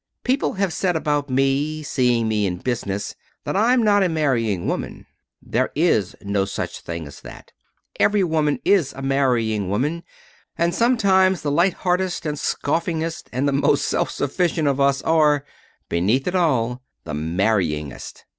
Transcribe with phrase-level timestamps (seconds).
[0.23, 3.13] People have said about me, seeing me in business,
[3.43, 5.05] that I'm not a marrying woman.
[5.43, 7.51] There is no such thing as that.
[7.99, 10.01] Every woman is a marrying woman,
[10.57, 15.03] and sometimes the light heartedest, and the scoffingest, and the most self sufficient of us
[15.03, 15.45] are,
[15.87, 18.23] beneath it all, the marryingest.